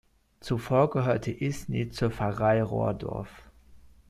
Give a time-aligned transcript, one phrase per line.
[0.39, 3.43] Zuvor gehörte Isny zur Pfarrei Rohrdorf.